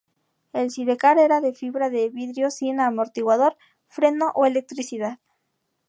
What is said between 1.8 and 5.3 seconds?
de vidrio sin amortiguador, freno o electricidad.